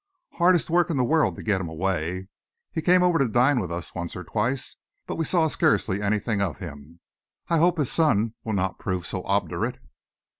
[0.33, 2.27] Hardest work in the world to get him away.
[2.71, 6.41] He came over to dine with us once or twice, but we saw scarcely anything
[6.41, 7.01] of him.
[7.49, 9.77] I hope his son will not prove so obdurate."